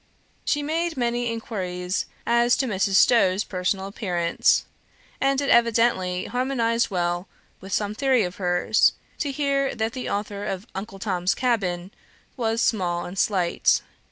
She 0.45 0.63
made 0.63 0.97
many 0.97 1.31
inquiries 1.31 2.07
as 2.25 2.57
to 2.57 2.65
Mrs. 2.65 2.95
Stowe's 2.95 3.43
personal 3.43 3.85
appearance; 3.85 4.65
and 5.21 5.39
it 5.39 5.51
evidently 5.51 6.25
harmonised 6.25 6.89
well 6.89 7.27
with 7.59 7.71
some 7.71 7.93
theory 7.93 8.23
of 8.23 8.37
hers, 8.37 8.93
to 9.19 9.31
hear 9.31 9.75
that 9.75 9.93
the 9.93 10.09
author 10.09 10.43
of 10.43 10.65
Uncle 10.73 10.97
Tom's 10.97 11.35
Cabin 11.35 11.91
was 12.35 12.63
small 12.63 13.05
and 13.05 13.19
slight. 13.19 13.83